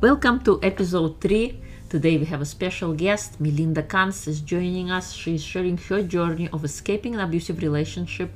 [0.00, 1.58] Welcome to episode 3.
[1.90, 3.40] Today we have a special guest.
[3.40, 5.12] Melinda Kunst is joining us.
[5.12, 8.30] She is sharing her journey of escaping an abusive relationship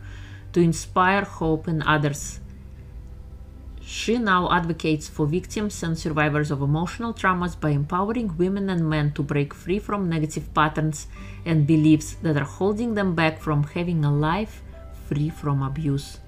[0.54, 2.40] to inspire hope in others.
[3.80, 9.13] She now advocates for victims and survivors of emotional traumas by empowering women and men
[9.13, 11.06] to break free from negative patterns
[11.47, 14.63] and beliefs that are holding them back from having a life
[15.06, 16.19] free from abuse.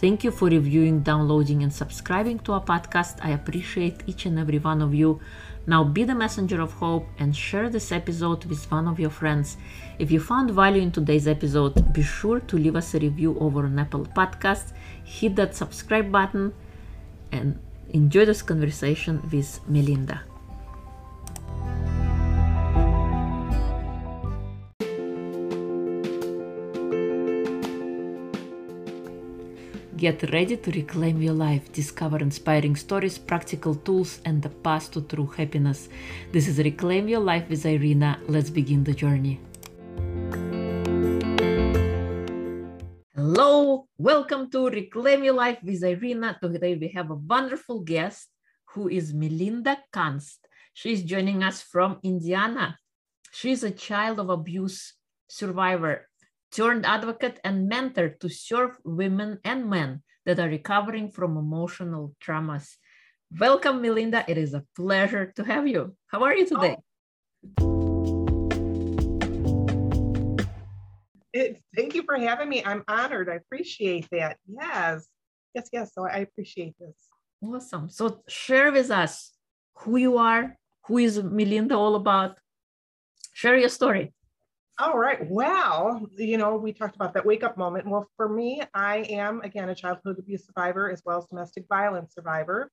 [0.00, 3.22] Thank you for reviewing, downloading, and subscribing to our podcast.
[3.22, 5.20] I appreciate each and every one of you.
[5.66, 9.58] Now be the messenger of hope and share this episode with one of your friends.
[9.98, 13.66] If you found value in today's episode, be sure to leave us a review over
[13.66, 14.72] on Apple Podcasts.
[15.04, 16.54] Hit that subscribe button
[17.30, 17.58] and
[17.90, 20.22] enjoy this conversation with Melinda.
[30.00, 35.02] Get ready to reclaim your life, discover inspiring stories, practical tools, and the path to
[35.02, 35.90] true happiness.
[36.32, 38.18] This is Reclaim Your Life with Irina.
[38.26, 39.38] Let's begin the journey.
[43.14, 46.38] Hello, welcome to Reclaim Your Life with Irina.
[46.40, 48.30] Today we have a wonderful guest
[48.72, 50.38] who is Melinda Kunst.
[50.72, 52.78] She is joining us from Indiana.
[53.32, 54.94] She is a child of abuse
[55.28, 56.08] survivor
[56.52, 62.76] turned advocate and mentor to serve women and men that are recovering from emotional traumas.
[63.38, 64.24] Welcome, Melinda.
[64.26, 65.96] It is a pleasure to have you.
[66.08, 66.56] How are you oh.
[66.56, 66.76] today?
[71.32, 72.64] It, thank you for having me.
[72.64, 73.28] I'm honored.
[73.28, 74.36] I appreciate that.
[74.48, 75.06] Yes.
[75.54, 75.94] Yes, yes.
[75.94, 76.96] So I appreciate this.
[77.40, 77.88] Awesome.
[77.88, 79.32] So share with us
[79.74, 82.36] who you are, who is Melinda all about.
[83.32, 84.12] Share your story.
[84.80, 85.18] All right.
[85.28, 87.86] Well, you know, we talked about that wake up moment.
[87.86, 92.14] Well, for me, I am, again, a childhood abuse survivor as well as domestic violence
[92.14, 92.70] survivor.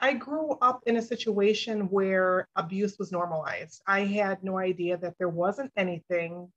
[0.00, 3.82] I grew up in a situation where abuse was normalized.
[3.86, 6.50] I had no idea that there wasn't anything,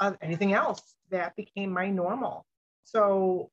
[0.00, 2.46] uh, anything else that became my normal.
[2.82, 3.52] So,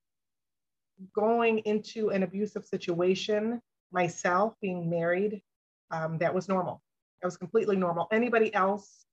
[1.14, 3.62] going into an abusive situation,
[3.92, 5.44] myself being married,
[5.92, 6.82] um, that was normal.
[7.22, 8.08] That was completely normal.
[8.12, 9.06] Anybody else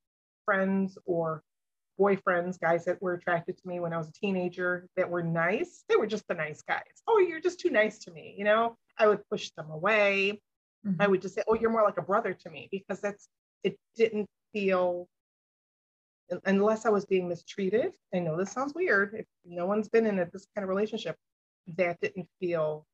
[0.48, 1.42] friends or
[2.00, 5.84] boyfriends, guys that were attracted to me when I was a teenager that were nice.
[5.90, 7.02] They were just the nice guys.
[7.06, 8.34] Oh, you're just too nice to me.
[8.38, 10.40] You know, I would push them away.
[10.86, 11.02] Mm-hmm.
[11.02, 13.28] I would just say, oh, you're more like a brother to me because that's,
[13.62, 15.06] it didn't feel,
[16.46, 17.92] unless I was being mistreated.
[18.14, 19.14] I know this sounds weird.
[19.18, 21.16] If no one's been in a, this kind of relationship,
[21.76, 22.86] that didn't feel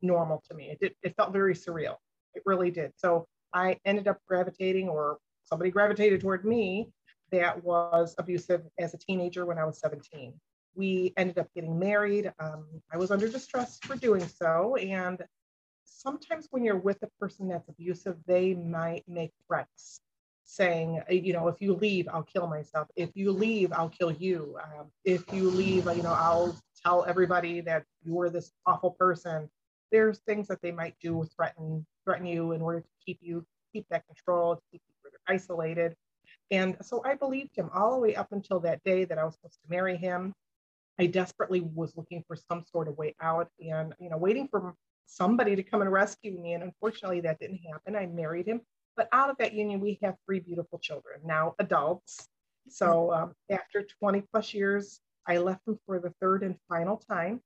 [0.00, 0.70] normal to me.
[0.70, 1.96] It, did, it felt very surreal.
[2.34, 2.92] It really did.
[2.96, 6.90] So I ended up gravitating or somebody gravitated toward me
[7.30, 10.32] that was abusive as a teenager when I was 17.
[10.74, 12.32] We ended up getting married.
[12.38, 14.76] Um, I was under distress for doing so.
[14.76, 15.22] And
[15.84, 20.00] sometimes when you're with a person that's abusive, they might make threats
[20.44, 22.88] saying, you know, if you leave, I'll kill myself.
[22.96, 24.58] If you leave, I'll kill you.
[24.62, 29.48] Um, if you leave, you know, I'll tell everybody that you were this awful person.
[29.90, 33.86] There's things that they might do, threaten, threaten you in order to keep you, keep
[33.90, 34.93] that control, keep you
[35.28, 35.94] isolated.
[36.50, 39.34] And so I believed him all the way up until that day that I was
[39.34, 40.34] supposed to marry him.
[40.98, 44.74] I desperately was looking for some sort of way out and, you know, waiting for
[45.06, 46.52] somebody to come and rescue me.
[46.52, 47.96] And unfortunately, that didn't happen.
[47.96, 48.60] I married him.
[48.96, 52.28] But out of that union, we have three beautiful children, now adults.
[52.68, 57.40] So um, after 20 plus years, I left him for the third and final time.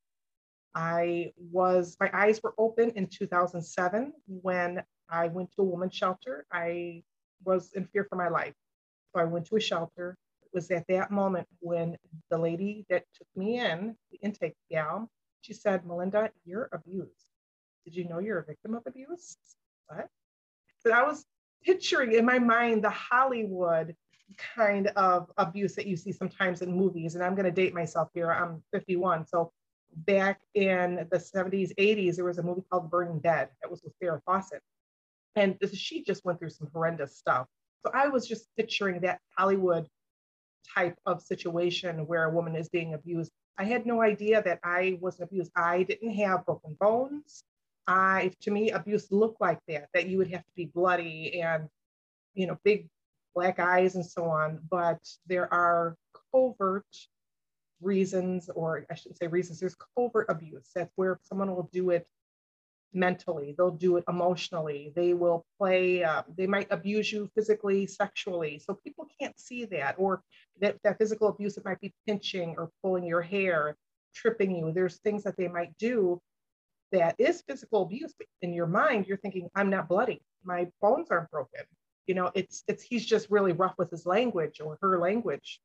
[0.75, 6.45] I was, my eyes were open in 2007 when I went to a woman's shelter.
[6.53, 7.03] I
[7.45, 8.55] was in fear for my life.
[9.15, 10.17] So I went to a shelter.
[10.43, 11.97] It was at that moment when
[12.31, 15.11] the lady that took me in, the intake gal,
[15.41, 17.27] she said, Melinda, you're abused.
[17.85, 19.37] Did you know you're a victim of abuse?
[19.87, 20.09] What?
[20.85, 21.25] So I was
[21.65, 23.95] picturing in my mind the Hollywood
[24.37, 27.15] kind of abuse that you see sometimes in movies.
[27.15, 28.31] And I'm going to date myself here.
[28.31, 29.27] I'm 51.
[29.27, 29.53] So
[29.97, 33.95] back in the 70s, 80s, there was a movie called Burning Bed that was with
[34.03, 34.63] Farrah Fawcett.
[35.37, 37.47] And she just went through some horrendous stuff.
[37.85, 39.87] So I was just picturing that Hollywood
[40.75, 43.31] type of situation where a woman is being abused.
[43.57, 45.53] I had no idea that I wasn't abused.
[45.57, 47.43] I didn't have broken bones.
[47.87, 51.69] I, to me, abuse looked like that, that you would have to be bloody and,
[52.35, 52.89] you know, big
[53.35, 54.61] black eyes and so on.
[54.71, 55.97] But there are
[56.33, 56.87] covert
[57.81, 60.71] reasons, or I shouldn't say reasons, there's covert abuse.
[60.75, 62.07] That's where someone will do it
[62.95, 68.59] mentally they'll do it emotionally they will play uh, they might abuse you physically sexually
[68.59, 70.23] so people can't see that or
[70.61, 73.77] that, that physical abuse it might be pinching or pulling your hair
[74.15, 76.21] tripping you there's things that they might do
[76.93, 78.15] that is physical abuse.
[78.17, 80.23] But in your mind, you're thinking, I'm not bloody.
[80.45, 81.63] My bones aren't broken.
[82.07, 85.61] You know, it's it's he's just really rough with his language or her language.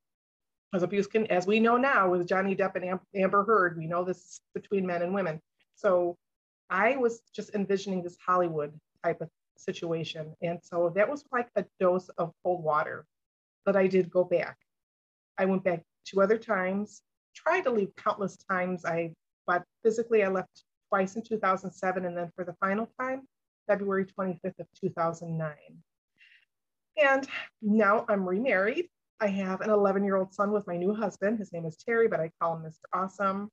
[0.73, 4.03] As abuse can, as we know now with Johnny Depp and Amber Heard, we know
[4.03, 5.39] this between men and women.
[5.75, 6.17] So
[6.73, 8.73] I was just envisioning this Hollywood
[9.03, 10.33] type of situation.
[10.41, 13.05] And so that was like a dose of cold water.
[13.63, 14.57] But I did go back.
[15.37, 17.03] I went back two other times,
[17.35, 18.85] tried to leave countless times.
[18.85, 19.13] I
[19.45, 23.27] but physically I left twice in 2007 and then for the final time,
[23.67, 25.53] February 25th of 2009.
[27.03, 27.27] And
[27.61, 28.87] now I'm remarried.
[29.19, 31.37] I have an 11 year old son with my new husband.
[31.37, 32.85] His name is Terry, but I call him Mr.
[32.93, 33.51] Awesome.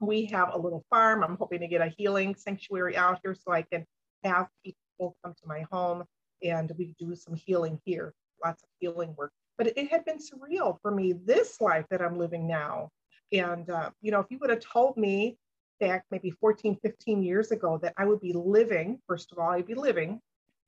[0.00, 1.24] We have a little farm.
[1.24, 3.84] I'm hoping to get a healing sanctuary out here so I can
[4.24, 6.04] have people come to my home
[6.42, 8.14] and we do some healing here,
[8.44, 9.32] lots of healing work.
[9.56, 12.90] But it had been surreal for me, this life that I'm living now.
[13.32, 15.36] And, uh, you know, if you would have told me
[15.80, 19.66] back maybe 14, 15 years ago that I would be living, first of all, I'd
[19.66, 20.20] be living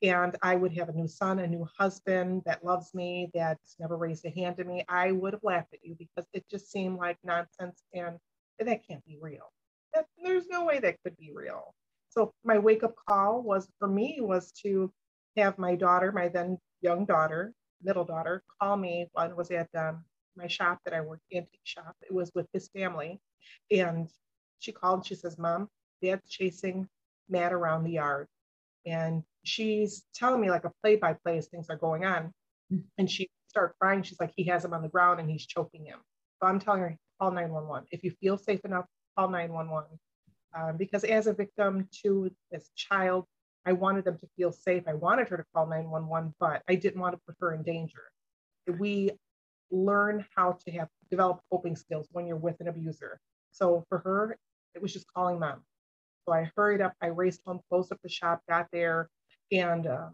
[0.03, 3.97] and I would have a new son, a new husband that loves me, that's never
[3.97, 6.97] raised a hand to me, I would have laughed at you because it just seemed
[6.97, 8.17] like nonsense and
[8.67, 9.51] that can't be real.
[9.93, 11.73] That, there's no way that could be real.
[12.09, 14.91] So my wake up call was for me was to
[15.37, 19.07] have my daughter, my then young daughter, middle daughter, call me.
[19.13, 20.03] One was at um,
[20.35, 21.95] my shop that I worked, antique shop.
[22.01, 23.19] It was with his family,
[23.69, 24.09] and
[24.59, 24.99] she called.
[24.99, 25.69] And she says, "Mom,
[26.01, 26.87] Dad's chasing
[27.29, 28.27] Matt around the yard,"
[28.85, 32.31] and she's telling me like a play by play as things are going on.
[32.71, 32.83] Mm.
[32.97, 34.03] And she started crying.
[34.03, 35.99] She's like, he has him on the ground and he's choking him.
[36.41, 37.87] So I'm telling her, call 911.
[37.91, 38.85] If you feel safe enough,
[39.15, 39.89] call 911.
[40.53, 43.25] Um, because as a victim to this child,
[43.65, 44.83] I wanted them to feel safe.
[44.87, 48.01] I wanted her to call 911, but I didn't want to put her in danger.
[48.79, 49.11] We
[49.69, 53.19] learn how to have develop coping skills when you're with an abuser.
[53.51, 54.37] So for her,
[54.73, 55.61] it was just calling mom.
[56.25, 59.09] So I hurried up, I raced home, closed up the shop, got there,
[59.51, 60.09] and uh,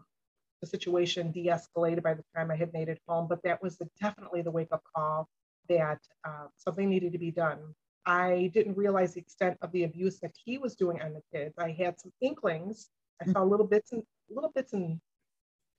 [0.60, 3.28] the situation de-escalated by the time I had made it home.
[3.28, 5.28] But that was the, definitely the wake-up call
[5.68, 7.58] that uh, something needed to be done.
[8.06, 11.54] I didn't realize the extent of the abuse that he was doing on the kids.
[11.58, 12.88] I had some inklings.
[13.20, 15.00] I saw little bits and little bits and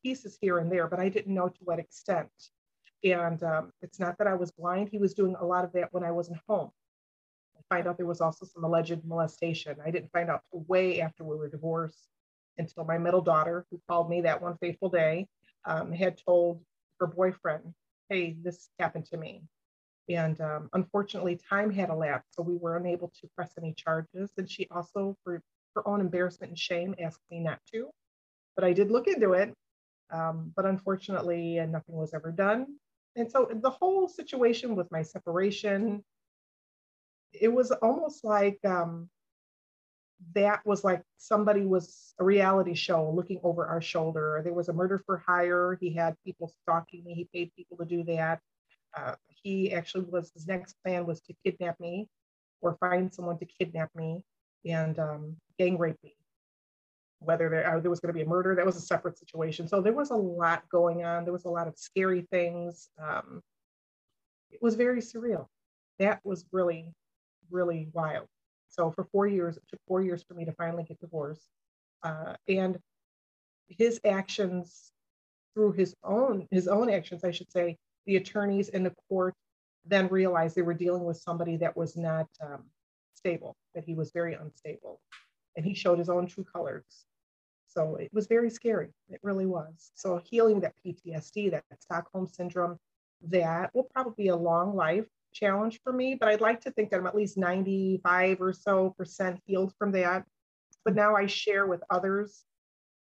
[0.04, 2.30] pieces here and there, but I didn't know to what extent.
[3.04, 4.90] And um, it's not that I was blind.
[4.90, 6.70] He was doing a lot of that when I wasn't home.
[7.58, 9.78] I find out there was also some alleged molestation.
[9.86, 12.10] I didn't find out way after we were divorced
[12.58, 15.28] until my middle daughter, who called me that one fateful day,
[15.66, 16.62] um, had told
[17.00, 17.74] her boyfriend,
[18.10, 19.44] hey, this happened to me.
[20.10, 24.32] And um, unfortunately, time had elapsed, so we were unable to press any charges.
[24.38, 25.42] And she also, for
[25.76, 27.90] her own embarrassment and shame, asked me not to.
[28.56, 29.54] But I did look into it.
[30.12, 32.66] Um, but unfortunately, uh, nothing was ever done.
[33.16, 36.04] And so the whole situation with my separation,
[37.32, 39.10] it was almost like um,
[40.34, 44.42] that was like somebody was a reality show looking over our shoulder.
[44.44, 45.78] There was a murder for hire.
[45.80, 47.14] He had people stalking me.
[47.14, 48.40] He paid people to do that.
[48.98, 52.08] Uh, he actually was his next plan was to kidnap me
[52.62, 54.24] or find someone to kidnap me
[54.66, 56.16] and um, gang rape me.
[57.20, 59.68] Whether there, uh, there was going to be a murder, that was a separate situation.
[59.68, 61.26] So there was a lot going on.
[61.26, 62.90] There was a lot of scary things.
[63.02, 63.42] Um,
[64.52, 65.48] it was very surreal.
[66.00, 66.94] That was really,
[67.52, 68.28] really wild.
[68.70, 71.50] So for four years, it took four years for me to finally get divorced.
[72.04, 72.78] Uh, and
[73.68, 74.92] his actions
[75.54, 77.78] through his own his own actions, I should say,
[78.09, 79.35] the attorneys in the court
[79.85, 82.63] then realized they were dealing with somebody that was not um,
[83.13, 84.99] stable, that he was very unstable.
[85.56, 87.06] And he showed his own true colors.
[87.68, 88.89] So it was very scary.
[89.11, 89.92] It really was.
[89.94, 92.80] So healing that PTSD, that Stockholm syndrome,
[93.28, 96.89] that will probably be a long life challenge for me, but I'd like to think
[96.89, 100.25] that I'm at least 95 or so percent healed from that.
[100.83, 102.44] But now I share with others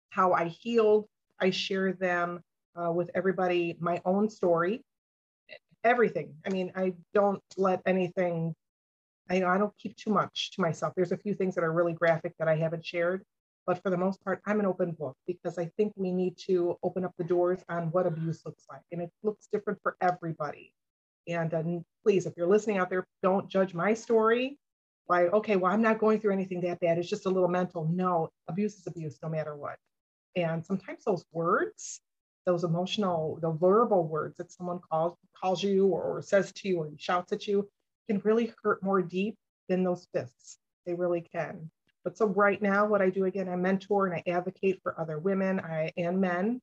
[0.08, 1.08] how I healed.
[1.38, 2.40] I share them
[2.74, 4.82] uh, with everybody my own story,
[5.84, 6.34] everything.
[6.46, 8.54] I mean, I don't let anything,
[9.30, 10.94] I, I don't keep too much to myself.
[10.96, 13.22] There's a few things that are really graphic that I haven't shared,
[13.66, 16.76] but for the most part, I'm an open book because I think we need to
[16.82, 18.82] open up the doors on what abuse looks like.
[18.92, 20.72] And it looks different for everybody.
[21.26, 21.62] And uh,
[22.02, 24.58] please, if you're listening out there, don't judge my story
[25.08, 26.98] by, okay, well, I'm not going through anything that bad.
[26.98, 27.88] It's just a little mental.
[27.90, 29.76] No, abuse is abuse no matter what.
[30.36, 32.00] And sometimes those words,
[32.46, 36.90] those emotional, the verbal words that someone calls calls you or, says to you or
[36.96, 37.68] shouts at you
[38.08, 39.36] can really hurt more deep
[39.68, 40.58] than those fists.
[40.86, 41.70] They really can.
[42.04, 45.18] But so right now, what I do again, I mentor and I advocate for other
[45.18, 46.60] women I, and men.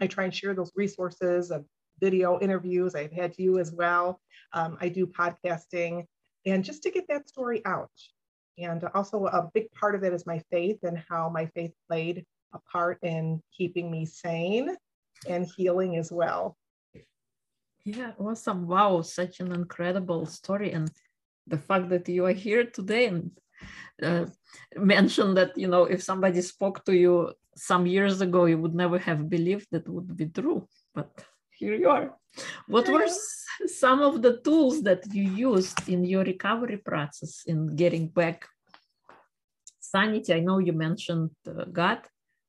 [0.00, 1.64] I try and share those resources of
[2.00, 2.96] video interviews.
[2.96, 4.20] I've had you as well.
[4.52, 6.04] Um, I do podcasting.
[6.44, 7.90] And just to get that story out,
[8.58, 12.24] And also, a big part of it is my faith and how my faith played
[12.52, 14.76] a part in keeping me sane
[15.28, 16.56] and healing as well.
[17.84, 18.66] Yeah, awesome.
[18.66, 20.72] Wow, such an incredible story.
[20.72, 20.90] And
[21.46, 23.30] the fact that you are here today and
[24.02, 24.26] uh,
[24.76, 28.98] mentioned that, you know, if somebody spoke to you some years ago, you would never
[28.98, 30.66] have believed that would be true.
[30.94, 31.10] But
[31.50, 32.16] here you are.
[32.66, 33.06] What were
[33.66, 38.48] some of the tools that you used in your recovery process in getting back
[39.78, 40.32] sanity?
[40.32, 42.00] I know you mentioned uh, God,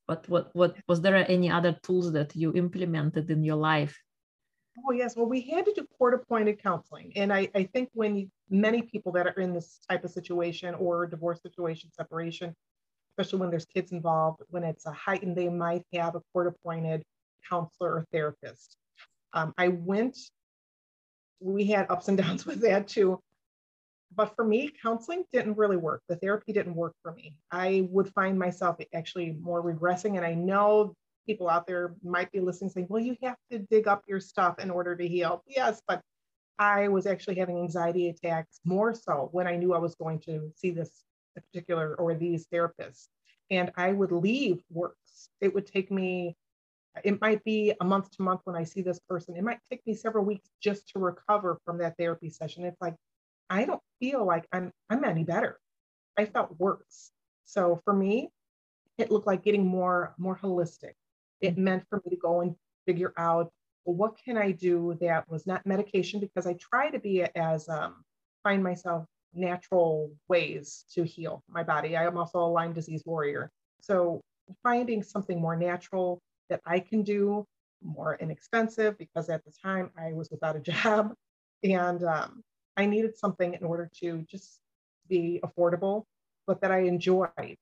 [0.08, 3.98] but what, what was there any other tools that you implemented in your life?
[4.88, 5.16] Oh, yes.
[5.16, 7.14] Well, we had to do court appointed counseling.
[7.16, 11.08] And I, I think when many people that are in this type of situation or
[11.08, 12.54] divorce situation, separation,
[13.12, 17.04] especially when there's kids involved, when it's a heightened, they might have a court appointed
[17.50, 18.76] counselor or therapist.
[19.34, 20.18] Um, I went,
[21.40, 23.20] we had ups and downs with that too.
[24.14, 26.02] But for me, counseling didn't really work.
[26.08, 27.36] The therapy didn't work for me.
[27.52, 30.16] I would find myself actually more regressing.
[30.16, 30.96] And I know
[31.26, 34.60] people out there might be listening saying, well, you have to dig up your stuff
[34.60, 35.44] in order to heal.
[35.48, 36.02] Yes, but
[36.60, 40.52] I was actually having anxiety attacks more so when I knew I was going to
[40.56, 41.04] see this
[41.36, 43.08] particular or these therapists.
[43.52, 45.30] And I would leave works.
[45.42, 46.38] It would take me,
[47.04, 49.36] it might be a month to month when I see this person.
[49.36, 52.64] It might take me several weeks just to recover from that therapy session.
[52.64, 52.96] It's like,
[53.50, 55.60] I don't feel like I'm I'm any better.
[56.18, 57.12] I felt worse.
[57.46, 58.30] So for me,
[58.98, 60.94] it looked like getting more more holistic.
[61.42, 61.64] It mm-hmm.
[61.64, 63.52] meant for me to go and figure out
[63.86, 67.70] well, what can I do that was not medication because I try to be as
[67.70, 68.04] um,
[68.44, 71.96] find myself natural ways to heal my body.
[71.96, 73.52] I am also a Lyme disease warrior.
[73.82, 74.22] So
[74.64, 77.46] finding something more natural that I can do,
[77.84, 81.14] more inexpensive, because at the time I was without a job
[81.64, 82.42] and um,
[82.78, 84.60] I needed something in order to just
[85.08, 86.06] be affordable,
[86.48, 87.58] but that I enjoyed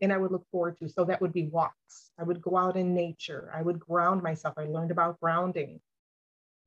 [0.00, 0.88] and I would look forward to.
[0.88, 2.10] So that would be walks.
[2.18, 3.50] I would go out in nature.
[3.54, 4.54] I would ground myself.
[4.56, 5.80] I learned about grounding.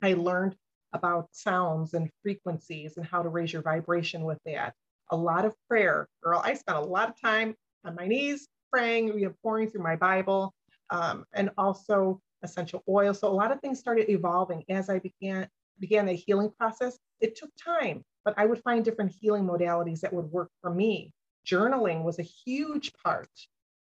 [0.01, 0.55] I learned
[0.93, 4.73] about sounds and frequencies and how to raise your vibration with that.
[5.11, 6.07] A lot of prayer.
[6.23, 7.55] Girl, I spent a lot of time
[7.85, 10.53] on my knees praying, you know, pouring through my Bible,
[10.89, 13.13] um, and also essential oil.
[13.13, 15.47] So a lot of things started evolving as I began
[15.79, 16.97] began a healing process.
[17.19, 21.13] It took time, but I would find different healing modalities that would work for me
[21.45, 23.29] journaling was a huge part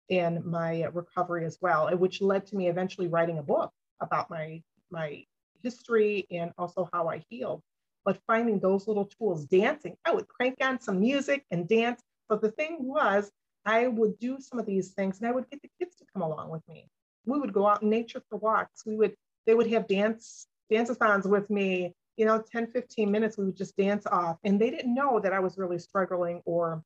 [0.09, 4.29] in my uh, recovery as well, which led to me eventually writing a book about
[4.29, 5.23] my my
[5.63, 7.61] history and also how I healed.
[8.03, 12.01] But finding those little tools, dancing, I would crank on some music and dance.
[12.27, 13.31] But the thing was,
[13.65, 16.23] I would do some of these things and I would get the kids to come
[16.23, 16.87] along with me.
[17.25, 18.85] We would go out in nature for walks.
[18.87, 23.45] We would, they would have dance, dance-a-thons with me, you know, 10, 15 minutes, we
[23.45, 24.37] would just dance off.
[24.43, 26.83] And they didn't know that I was really struggling or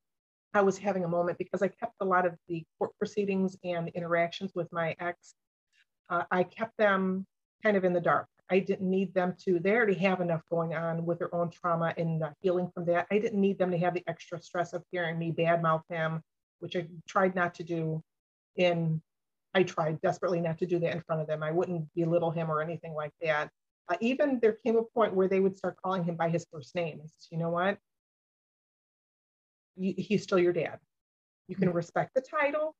[0.54, 3.90] I was having a moment because I kept a lot of the court proceedings and
[3.90, 5.36] interactions with my ex.
[6.10, 7.26] Uh, I kept them
[7.64, 8.28] kind of in the dark.
[8.50, 11.94] I didn't need them to, they already have enough going on with their own trauma
[11.98, 13.08] and healing from that.
[13.12, 16.22] I didn't need them to have the extra stress of hearing me badmouth him,
[16.60, 18.04] which I tried not to do
[18.56, 19.02] in,
[19.56, 21.42] I tried desperately not to do that in front of them.
[21.42, 23.50] I wouldn't belittle him or anything like that.
[23.88, 26.74] Uh, even there came a point where they would start calling him by his first
[26.74, 27.00] name.
[27.04, 27.78] I said, you know what?
[29.76, 30.80] you, he's still your dad.
[31.48, 31.78] You can mm-hmm.
[31.78, 32.76] respect the title.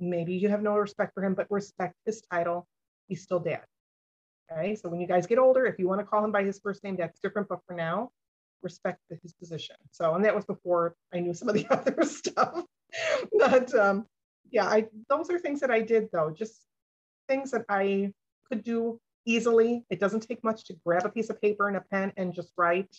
[0.00, 2.66] Maybe you have no respect for him, but respect his title.
[3.08, 3.64] He's still dad.
[4.50, 4.76] Okay.
[4.76, 6.84] So when you guys get older, if you want to call him by his first
[6.84, 7.48] name, that's different.
[7.48, 8.10] But for now,
[8.62, 9.76] respect his position.
[9.90, 12.62] So, and that was before I knew some of the other stuff.
[13.38, 14.06] but um,
[14.50, 16.62] yeah, I those are things that I did though, just
[17.28, 18.12] things that I
[18.48, 19.84] could do easily.
[19.90, 22.52] It doesn't take much to grab a piece of paper and a pen and just
[22.56, 22.94] write.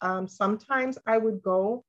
[0.00, 1.84] Um, sometimes I would go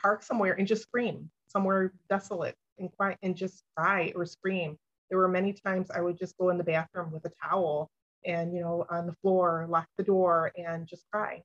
[0.00, 4.76] park somewhere and just scream somewhere desolate and quiet and just cry or scream.
[5.10, 7.90] There were many times I would just go in the bathroom with a towel
[8.24, 11.42] and, you know, on the floor, lock the door and just cry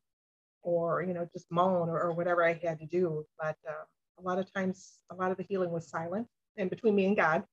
[0.64, 3.26] or, you know, just moan or, or whatever I had to do.
[3.38, 3.84] But uh,
[4.20, 7.18] a lot of times, a lot of the healing was silent and between me and
[7.18, 7.44] God.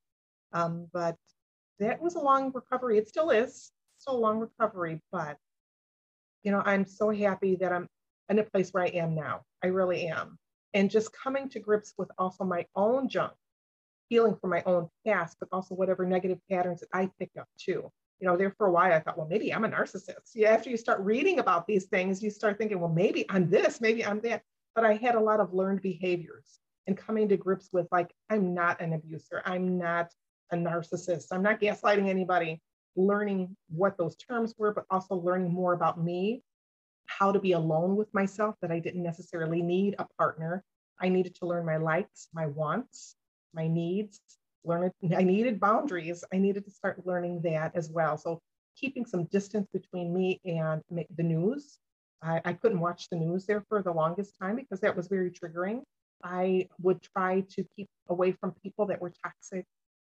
[0.52, 1.16] Um, but
[1.80, 2.98] that was a long recovery.
[2.98, 3.72] It still is
[4.06, 5.36] a long recovery, but
[6.42, 7.88] you know, I'm so happy that I'm
[8.28, 9.42] in a place where I am now.
[9.62, 10.38] I really am
[10.74, 13.32] and just coming to grips with also my own junk,
[14.08, 17.90] healing from my own past, but also whatever negative patterns that I picked up too.
[18.20, 20.32] You know, there for a while I thought, well, maybe I'm a narcissist.
[20.34, 23.80] Yeah, after you start reading about these things, you start thinking, well, maybe I'm this,
[23.80, 24.42] maybe I'm that.
[24.74, 28.54] But I had a lot of learned behaviors and coming to grips with like, I'm
[28.54, 30.10] not an abuser, I'm not
[30.50, 32.60] a narcissist, I'm not gaslighting anybody,
[32.96, 36.42] learning what those terms were, but also learning more about me
[37.06, 40.64] how to be alone with myself, that I didn't necessarily need a partner,
[41.00, 43.16] I needed to learn my likes, my wants,
[43.52, 44.20] my needs,
[44.64, 44.90] learn.
[45.14, 46.24] I needed boundaries.
[46.32, 48.16] I needed to start learning that as well.
[48.16, 48.40] So
[48.76, 51.78] keeping some distance between me and the news.
[52.22, 55.30] I, I couldn't watch the news there for the longest time because that was very
[55.30, 55.82] triggering.
[56.22, 59.66] I would try to keep away from people that were toxic,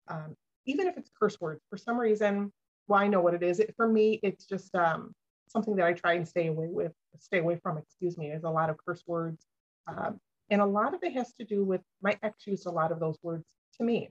[0.08, 1.60] um, even if it's curse words.
[1.68, 2.52] For some reason,
[2.88, 3.60] well, I know what it is.
[3.60, 5.12] It, for me, it's just um,
[5.48, 7.78] something that I try and stay away with, stay away from.
[7.78, 8.28] Excuse me.
[8.28, 9.44] There's a lot of curse words,
[9.86, 10.18] um,
[10.50, 13.00] and a lot of it has to do with my ex used a lot of
[13.00, 13.44] those words
[13.78, 14.10] to me.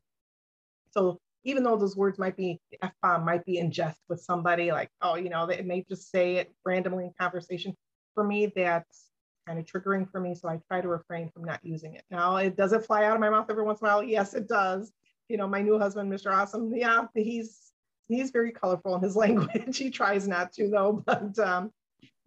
[0.91, 4.71] So even though those words might be F bomb might be in jest with somebody,
[4.71, 7.75] like oh, you know, they may just say it randomly in conversation.
[8.13, 9.11] For me, that's
[9.47, 10.35] kind of triggering for me.
[10.35, 12.03] So I try to refrain from not using it.
[12.09, 14.03] Now, it does it fly out of my mouth every once in a while?
[14.03, 14.91] Yes, it does.
[15.29, 16.31] You know, my new husband, Mr.
[16.31, 17.64] Awesome, yeah, he's
[18.07, 19.77] he's very colorful in his language.
[19.77, 21.71] he tries not to though, but um,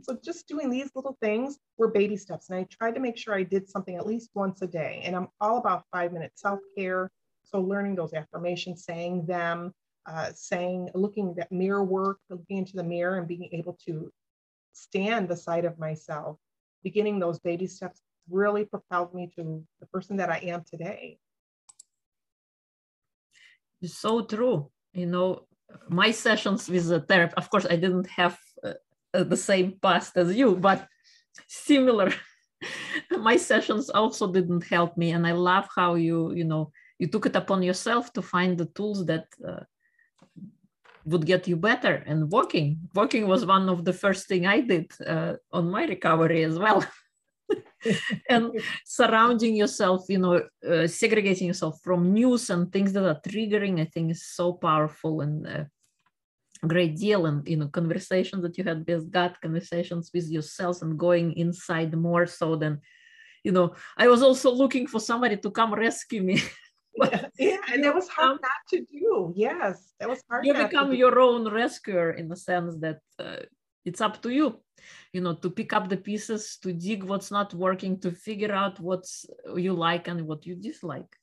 [0.02, 2.50] so just doing these little things were baby steps.
[2.50, 5.02] And I tried to make sure I did something at least once a day.
[5.04, 7.10] And I'm all about five minute self-care.
[7.44, 9.72] So learning those affirmations, saying them,
[10.06, 14.12] uh, saying, looking at mirror work, looking into the mirror and being able to
[14.72, 16.38] stand the side of myself
[16.82, 21.18] beginning those baby steps really propelled me to the person that I am today.
[23.80, 24.70] It's so true.
[24.92, 25.46] You know,
[25.88, 28.74] my sessions with the therapist, of course, I didn't have uh,
[29.12, 30.86] the same past as you, but
[31.46, 32.12] similar.
[33.10, 35.12] my sessions also didn't help me.
[35.12, 38.66] And I love how you, you know, you took it upon yourself to find the
[38.66, 39.60] tools that uh,
[41.04, 44.90] would get you better and walking walking was one of the first thing i did
[45.06, 46.84] uh, on my recovery as well
[48.28, 48.52] and
[48.84, 53.84] surrounding yourself you know uh, segregating yourself from news and things that are triggering i
[53.84, 55.64] think is so powerful and a uh,
[56.66, 60.98] great deal and you know conversations that you had with god conversations with yourselves and
[60.98, 62.80] going inside more so than
[63.44, 66.42] you know i was also looking for somebody to come rescue me
[66.98, 69.32] yeah, yeah, and that was hard not to do.
[69.36, 70.44] Yes, that was hard.
[70.44, 73.36] You become your own rescuer in the sense that uh,
[73.84, 74.60] it's up to you,
[75.12, 78.78] you know, to pick up the pieces, to dig what's not working, to figure out
[78.80, 79.04] what
[79.56, 81.16] you like and what you dislike.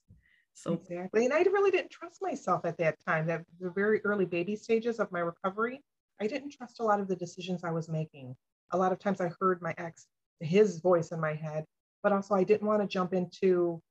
[0.54, 3.28] So exactly, and I really didn't trust myself at that time.
[3.28, 5.84] That the very early baby stages of my recovery,
[6.22, 8.36] I didn't trust a lot of the decisions I was making.
[8.72, 10.08] A lot of times, I heard my ex,
[10.40, 11.66] his voice in my head,
[12.02, 13.82] but also I didn't want to jump into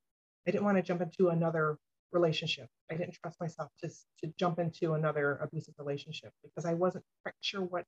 [0.47, 1.79] I didn't want to jump into another
[2.13, 2.69] relationship.
[2.91, 7.35] I didn't trust myself to, to jump into another abusive relationship because I wasn't quite
[7.41, 7.85] sure what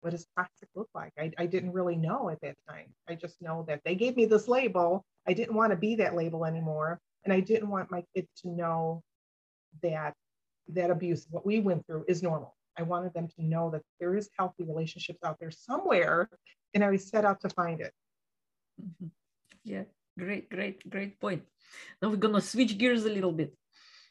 [0.00, 1.12] what does toxic look like.
[1.18, 2.86] I, I didn't really know at that time.
[3.08, 5.04] I just know that they gave me this label.
[5.26, 7.00] I didn't want to be that label anymore.
[7.24, 9.02] And I didn't want my kids to know
[9.82, 10.14] that
[10.68, 12.54] that abuse, what we went through, is normal.
[12.76, 16.28] I wanted them to know that there is healthy relationships out there somewhere,
[16.74, 17.92] and I set out to find it.
[18.80, 19.06] Mm-hmm.
[19.64, 19.84] Yeah,
[20.16, 21.42] great, great, great point.
[22.00, 23.52] Now we're gonna switch gears a little bit.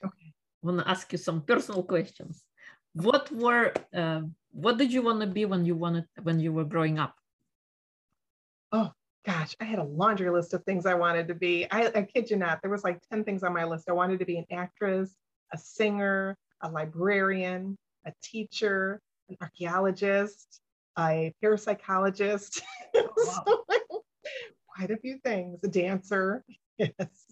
[0.04, 0.34] Okay.
[0.62, 2.44] I wanna ask you some personal questions.
[2.94, 6.66] What were uh, what did you want to be when you wanted when you were
[6.66, 7.16] growing up?
[8.72, 8.92] Oh
[9.26, 11.68] gosh, I had a laundry list of things I wanted to be.
[11.72, 13.90] I, I kid you not, there was like 10 things on my list.
[13.90, 15.16] I wanted to be an actress,
[15.54, 20.60] a singer, a librarian, a teacher, an archaeologist,
[20.98, 22.62] a parapsychologist.
[22.96, 23.66] Oh, wow.
[23.70, 24.04] so,
[24.76, 26.44] quite a few things, a dancer.
[26.80, 27.28] Yes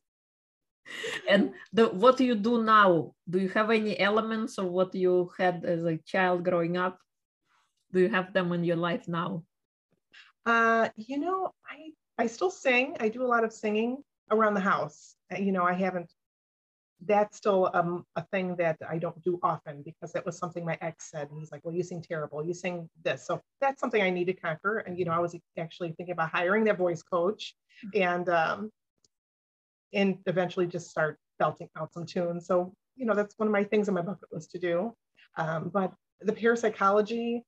[1.28, 5.32] and the what do you do now do you have any elements of what you
[5.38, 7.00] had as a child growing up
[7.96, 9.44] do you have them in your life now
[10.46, 11.92] uh, you know i
[12.24, 13.98] i still sing i do a lot of singing
[14.32, 16.12] around the house uh, you know i haven't
[17.08, 20.78] that's still um, a thing that I don't do often because it was something my
[20.82, 21.30] ex said.
[21.30, 22.44] And he's like, well, you sing terrible.
[22.44, 23.28] You sing this.
[23.28, 24.80] So that's something I need to conquer.
[24.80, 27.54] And, you know, I was actually thinking about hiring that voice coach.
[27.94, 28.72] And um,
[29.94, 32.46] and eventually just start belting out some tunes.
[32.46, 34.94] So, you know, that's one of my things on my bucket list to do.
[35.38, 37.44] Um, but the parapsychology,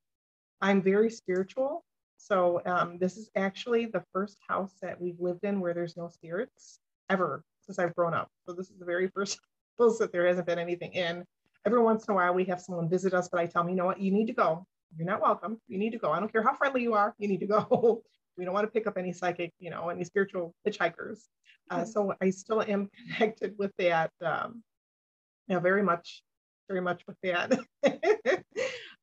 [0.60, 1.84] I'm very spiritual.
[2.16, 6.08] So um, this is actually the first house that we've lived in where there's no
[6.08, 8.28] spirits ever since I've grown up.
[8.46, 9.38] So this is the very first
[9.78, 11.24] house that there hasn't been anything in.
[11.64, 13.76] Every once in a while we have someone visit us, but I tell them, you
[13.76, 14.66] know what, you need to go.
[14.96, 15.60] You're not welcome.
[15.68, 16.10] You need to go.
[16.10, 17.14] I don't care how friendly you are.
[17.18, 18.02] You need to go.
[18.38, 21.24] we don't want to pick up any psychic, you know, any spiritual hitchhikers.
[21.70, 24.10] Uh, so I still am connected with that.
[24.24, 24.62] Um,
[25.46, 26.22] you know, very much,
[26.68, 27.58] very much with that.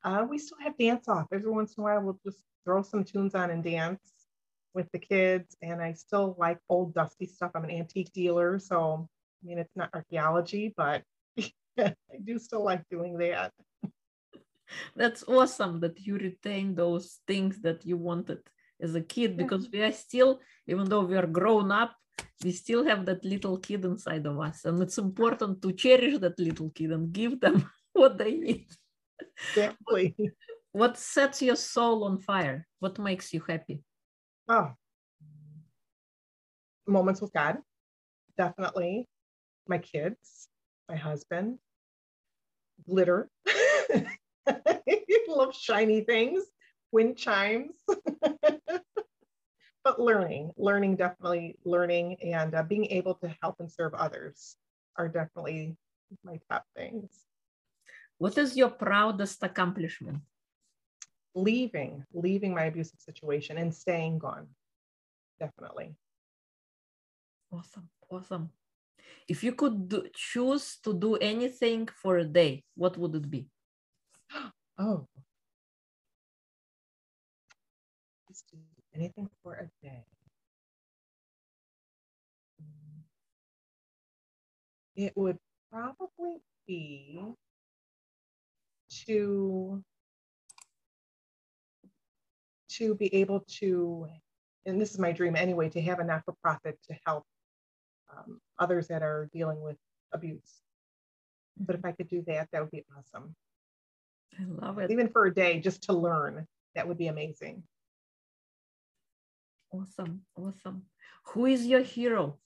[0.06, 1.26] Uh, we still have dance off.
[1.32, 4.00] Every once in a while, we'll just throw some tunes on and dance
[4.72, 5.56] with the kids.
[5.62, 7.50] And I still like old dusty stuff.
[7.54, 9.08] I'm an antique dealer, so
[9.42, 11.02] I mean, it's not archaeology, but
[11.78, 13.52] I do still like doing that.
[14.96, 18.38] That's awesome that you retain those things that you wanted
[18.80, 21.96] as a kid because we are still, even though we are grown up,
[22.44, 26.38] we still have that little kid inside of us and it's important to cherish that
[26.38, 28.66] little kid and give them what they need
[29.50, 30.14] Exactly.
[30.72, 33.82] what sets your soul on fire what makes you happy
[34.48, 34.70] Oh,
[36.86, 37.58] moments with God,
[38.36, 39.08] definitely.
[39.66, 40.48] My kids,
[40.88, 41.58] my husband,
[42.88, 43.28] glitter.
[45.28, 46.44] Love shiny things,
[46.92, 47.74] wind chimes.
[49.84, 54.56] but learning, learning, definitely learning, and uh, being able to help and serve others
[54.96, 55.76] are definitely
[56.24, 57.25] my top things.
[58.18, 60.18] What is your proudest accomplishment
[61.34, 64.48] Leaving, leaving my abusive situation and staying gone,
[65.38, 65.94] definitely.
[67.52, 68.50] awesome awesome
[69.28, 73.46] if you could do, choose to do anything for a day what would it be
[74.78, 75.06] Oh.
[78.94, 80.04] Anything for a day.
[82.62, 83.02] Mm.
[84.96, 85.38] It would
[85.70, 87.20] probably be
[89.06, 89.82] to
[92.70, 94.06] to be able to,
[94.66, 97.24] and this is my dream anyway, to have a not-for-profit to help
[98.12, 99.76] um, others that are dealing with
[100.12, 100.60] abuse.
[101.58, 103.34] But if I could do that, that would be awesome.
[104.38, 107.62] i love it even for a day just to learn that would be amazing
[109.72, 110.82] Awesome, awesome.
[111.34, 112.38] Who is your hero?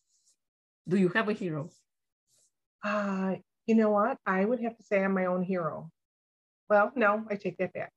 [0.88, 1.70] Do you have a hero?
[2.84, 3.34] uh
[3.66, 5.90] you know what i would have to say i'm my own hero
[6.70, 7.92] well no i take that back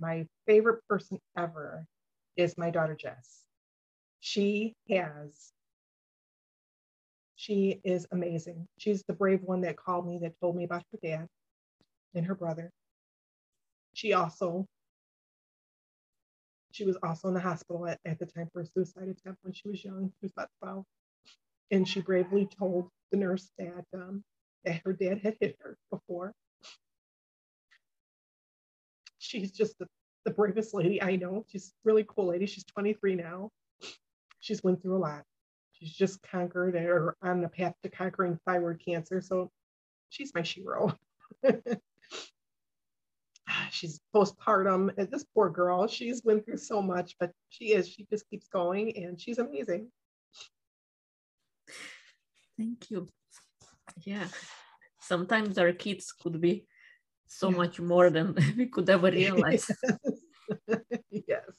[0.00, 1.86] my favorite person ever
[2.36, 3.42] is my daughter jess
[4.20, 5.52] she has
[7.36, 10.98] she is amazing she's the brave one that called me that told me about her
[11.02, 11.26] dad
[12.14, 12.70] and her brother
[13.94, 14.66] she also
[16.76, 19.54] she was also in the hospital at, at the time for a suicide attempt when
[19.54, 20.12] she was young.
[20.20, 20.84] She was about 12.
[21.70, 24.22] And she bravely told the nurse that, um,
[24.66, 26.34] that her dad had hit her before.
[29.26, 29.86] She's just the,
[30.24, 31.44] the bravest lady I know.
[31.48, 32.46] She's really cool lady.
[32.46, 33.50] She's 23 now.
[34.40, 35.24] She's went through a lot.
[35.72, 39.20] She's just conquered or on the path to conquering thyroid cancer.
[39.20, 39.50] So
[40.08, 40.94] she's my hero.
[43.70, 44.94] she's postpartum.
[45.10, 47.88] This poor girl, she's went through so much, but she is.
[47.88, 49.90] She just keeps going, and she's amazing.
[52.56, 53.08] Thank you.
[54.04, 54.28] Yeah.
[55.00, 56.66] Sometimes our kids could be
[57.26, 57.56] so Yeah.
[57.56, 59.70] much more than we could ever realize.
[61.10, 61.50] yes.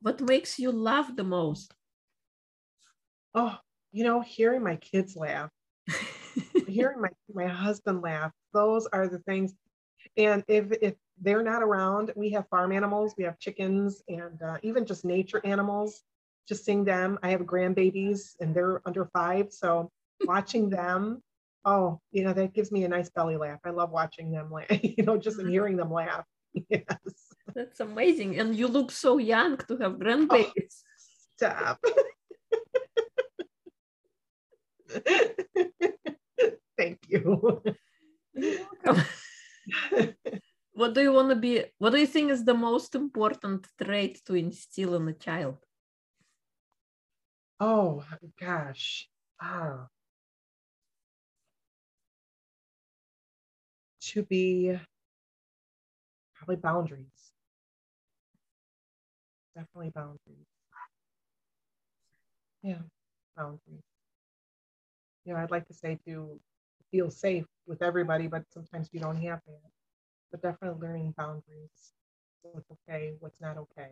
[0.00, 1.74] what makes you laugh the most?
[3.34, 3.56] Oh,
[3.92, 5.50] you know, hearing my kids laugh,
[6.66, 9.54] hearing my my husband laugh, those are the things.
[10.16, 14.58] And if if they're not around, we have farm animals, we have chickens, and uh,
[14.62, 16.02] even just nature animals.
[16.48, 17.18] Just seeing them.
[17.22, 19.90] I have grandbabies, and they're under five, so
[20.24, 21.22] watching them.
[21.68, 23.60] Oh, you know, that gives me a nice belly laugh.
[23.62, 26.24] I love watching them laugh, you know, just in hearing them laugh.
[26.70, 27.14] Yes.
[27.54, 28.38] That's amazing.
[28.40, 30.76] And you look so young to have grandbabies.
[31.36, 31.78] Stop.
[36.78, 37.62] Thank you.
[38.34, 39.04] You're welcome.
[40.72, 41.64] what do you want to be?
[41.76, 45.58] What do you think is the most important trait to instill in a child?
[47.60, 48.02] Oh
[48.40, 49.06] gosh.
[49.40, 49.88] Ah.
[54.08, 54.78] To be
[56.34, 57.32] probably boundaries.
[59.54, 60.46] Definitely boundaries.
[62.62, 62.82] Yeah,
[63.36, 63.82] boundaries.
[65.24, 66.40] You know, I'd like to say to
[66.90, 69.70] feel safe with everybody, but sometimes you don't have that.
[70.30, 71.92] But definitely learning boundaries.
[72.42, 73.90] What's okay, what's not okay.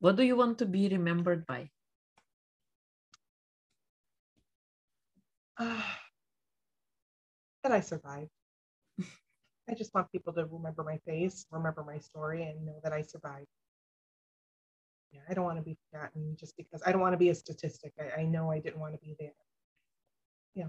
[0.00, 1.70] What do you want to be remembered by?
[5.56, 6.01] Ah,
[7.62, 8.30] that I survived.
[9.70, 13.02] I just want people to remember my face, remember my story, and know that I
[13.02, 13.46] survived.
[15.12, 17.34] Yeah, I don't want to be forgotten just because I don't want to be a
[17.34, 17.92] statistic.
[18.00, 19.36] I, I know I didn't want to be there.
[20.54, 20.68] Yeah,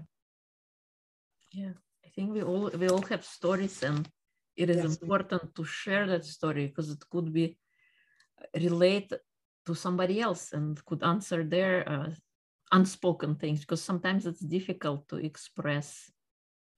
[1.52, 1.72] Yeah.
[2.04, 4.08] I think we all we all have stories, and
[4.56, 7.56] it is Yes, important to share that story because it could be
[8.54, 9.12] relate
[9.66, 12.10] to somebody else and could answer their uh,
[12.72, 16.10] unspoken things because sometimes it's difficult to express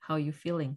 [0.06, 0.76] how you're feeling.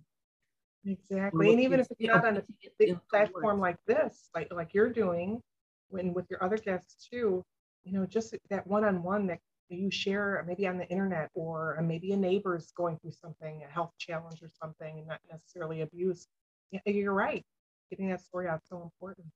[0.86, 1.52] Exactly.
[1.52, 2.44] And even if it's not on a
[2.80, 5.42] big platform like this, like like you're doing,
[5.89, 7.44] when with your other guests too,
[7.84, 9.39] you know, just that one-on-one that
[9.70, 13.72] you share maybe on the internet or uh, maybe a neighbor's going through something, a
[13.72, 16.28] health challenge or something, and not necessarily abuse.
[16.72, 17.46] Yeah, you're right.
[17.89, 19.28] getting that story out so important.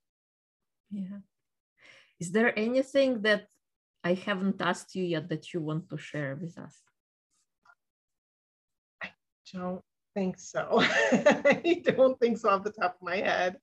[0.91, 1.19] Yeah.
[2.19, 3.47] Is there anything that
[4.03, 6.77] I haven't asked you yet that you want to share with us?
[9.53, 9.81] I don't
[10.15, 10.67] think so.
[10.81, 13.57] I don't think so off the top of my head.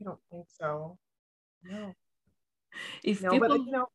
[0.00, 0.98] I don't think so.
[1.64, 1.94] No.
[3.02, 3.48] If no, people...
[3.48, 3.86] but you know,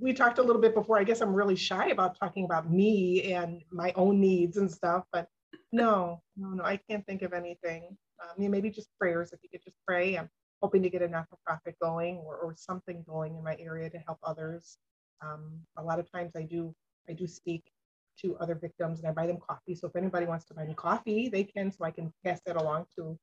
[0.00, 0.98] we talked a little bit before.
[0.98, 5.04] I guess I'm really shy about talking about me and my own needs and stuff,
[5.12, 5.28] but
[5.72, 7.96] no, no, no, I can't think of anything.
[8.22, 9.32] Um, yeah, maybe just prayers.
[9.32, 10.28] If you could just pray, I'm
[10.62, 14.18] hoping to get a not-for-profit going or, or something going in my area to help
[14.22, 14.78] others.
[15.22, 16.74] Um, a lot of times I do
[17.08, 17.64] I do speak
[18.22, 19.74] to other victims and I buy them coffee.
[19.74, 22.56] So if anybody wants to buy me coffee, they can, so I can pass that
[22.56, 23.18] along to,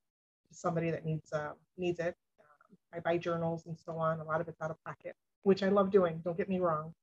[0.51, 2.15] somebody that needs uh, needs it.
[2.39, 4.19] Um, I buy journals and so on.
[4.19, 6.21] A lot of it's out of pocket, which I love doing.
[6.23, 6.93] Don't get me wrong,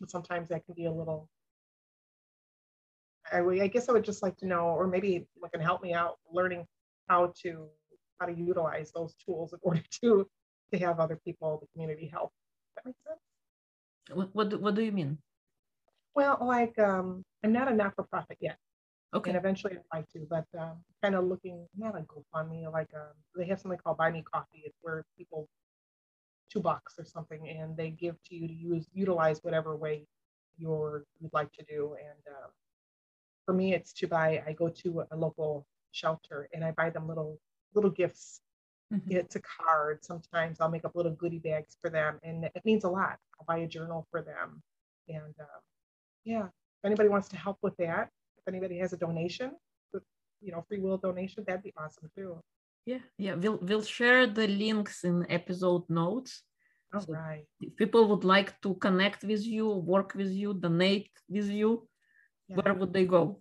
[0.00, 1.28] but sometimes that can be a little.
[3.30, 5.92] I, I guess I would just like to know, or maybe it can help me
[5.92, 6.66] out learning
[7.08, 7.66] how to
[8.18, 10.26] how to utilize those tools in order to
[10.72, 12.32] to have other people, the community help.
[12.76, 13.20] That makes sense.
[14.12, 15.18] What what, what do you mean?
[16.18, 18.56] Well, like um, I'm not a not-for-profit yet.
[19.14, 19.30] Okay.
[19.30, 23.14] And eventually I'd like to, but um, kind of looking not like GoFundMe, like um,
[23.36, 24.62] they have something called Buy Me Coffee.
[24.64, 25.48] It's where people
[26.50, 30.08] two bucks or something, and they give to you to use utilize whatever way
[30.56, 31.94] you're you'd like to do.
[32.00, 32.50] And um,
[33.46, 34.42] for me, it's to buy.
[34.44, 37.38] I go to a local shelter and I buy them little
[37.74, 38.40] little gifts.
[38.92, 39.12] Mm-hmm.
[39.12, 40.04] It's a card.
[40.04, 43.18] Sometimes I'll make up little goodie bags for them, and it means a lot.
[43.38, 44.60] I'll buy a journal for them,
[45.08, 45.62] and um,
[46.28, 46.46] yeah,
[46.78, 48.04] if anybody wants to help with that,
[48.38, 49.50] if anybody has a donation,
[50.44, 52.40] you know, free will donation, that'd be awesome too.
[52.84, 56.42] Yeah, yeah, we'll we'll share the links in episode notes.
[56.94, 57.44] All so right.
[57.60, 61.70] If people would like to connect with you, work with you, donate with you,
[62.48, 62.56] yeah.
[62.56, 63.40] where would they go?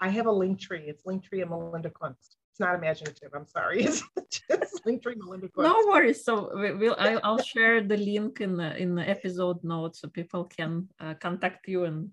[0.00, 0.84] I have a link tree.
[0.86, 3.30] It's Linktree and Melinda Kunst It's not imaginative.
[3.34, 3.84] I'm sorry.
[3.84, 6.24] It's just Linktree Melinda No worries.
[6.24, 10.88] So we'll I'll share the link in the in the episode notes so people can
[11.00, 12.10] uh, contact you and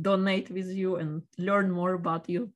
[0.00, 2.52] donate with you and learn more about you.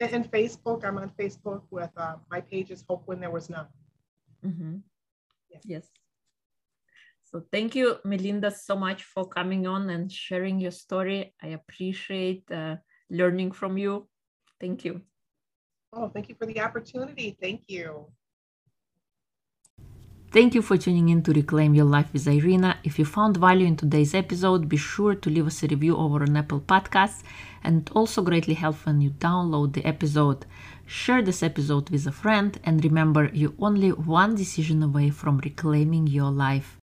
[0.00, 3.48] And, and Facebook, I'm on Facebook with uh, my page is Hope When There Was
[3.48, 3.66] None.
[4.44, 4.76] Mm-hmm.
[5.50, 5.60] Yeah.
[5.64, 5.86] Yes.
[7.24, 11.34] So thank you, Melinda, so much for coming on and sharing your story.
[11.42, 12.76] I appreciate uh,
[13.10, 14.06] learning from you.
[14.60, 15.02] Thank you.
[15.92, 17.36] Oh, thank you for the opportunity.
[17.40, 18.06] Thank you.
[20.34, 22.78] Thank you for tuning in to Reclaim Your Life with Irina.
[22.82, 26.22] If you found value in today's episode, be sure to leave us a review over
[26.22, 27.22] on Apple Podcasts
[27.62, 30.44] and also greatly help when you download the episode.
[30.86, 36.08] Share this episode with a friend and remember you're only one decision away from reclaiming
[36.08, 36.72] your life.